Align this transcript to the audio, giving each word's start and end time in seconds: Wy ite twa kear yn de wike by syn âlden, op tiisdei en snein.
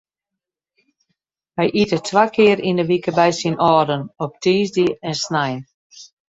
Wy 1.57 1.67
ite 1.81 1.97
twa 2.07 2.23
kear 2.35 2.59
yn 2.69 2.77
de 2.81 2.85
wike 2.89 3.11
by 3.17 3.29
syn 3.39 3.61
âlden, 3.71 4.03
op 4.23 4.33
tiisdei 4.43 4.91
en 5.07 5.15
snein. 5.23 5.59